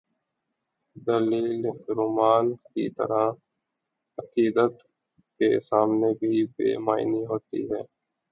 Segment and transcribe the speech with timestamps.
[1.07, 1.65] دلیل
[1.89, 3.25] رومان کی طرح،
[4.17, 4.81] عقیدت
[5.39, 7.81] کے سامنے بھی بے معنی ہو تی ہے۔